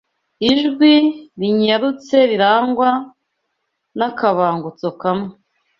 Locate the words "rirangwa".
2.29-2.89